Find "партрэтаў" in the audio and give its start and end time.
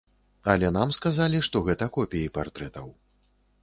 2.39-2.95